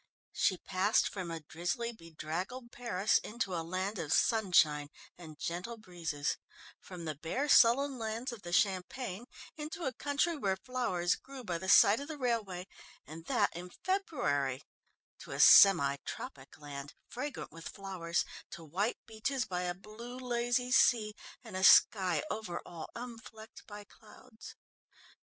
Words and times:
She 0.33 0.57
passed 0.57 1.07
from 1.09 1.29
a 1.29 1.41
drizzly, 1.41 1.91
bedraggled 1.91 2.71
Paris 2.71 3.19
into 3.19 3.53
a 3.55 3.61
land 3.61 3.99
of 3.99 4.11
sunshine 4.11 4.89
and 5.15 5.37
gentle 5.37 5.77
breezes; 5.77 6.37
from 6.79 7.05
the 7.05 7.13
bare 7.13 7.47
sullen 7.47 7.99
lands 7.99 8.31
of 8.31 8.41
the 8.41 8.51
Champagne, 8.51 9.27
into 9.57 9.83
a 9.85 9.93
country 9.93 10.35
where 10.35 10.57
flowers 10.57 11.13
grew 11.13 11.43
by 11.43 11.59
the 11.59 11.69
side 11.69 11.99
of 11.99 12.07
the 12.07 12.17
railway, 12.17 12.65
and 13.05 13.25
that 13.27 13.55
in 13.55 13.69
February; 13.69 14.63
to 15.19 15.33
a 15.33 15.39
semi 15.39 15.97
tropic 15.97 16.57
land, 16.59 16.95
fragrant 17.07 17.51
with 17.51 17.69
flowers, 17.69 18.25
to 18.49 18.63
white 18.65 18.97
beaches 19.05 19.45
by 19.45 19.61
a 19.61 19.75
blue, 19.75 20.17
lazy 20.17 20.71
sea 20.71 21.13
and 21.43 21.55
a 21.55 21.63
sky 21.63 22.23
over 22.31 22.59
all 22.65 22.89
unflecked 22.95 23.67
by 23.67 23.83
clouds. 23.83 24.55